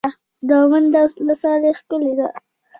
[0.47, 2.27] دوه منده ولسوالۍ ښکلې ده؟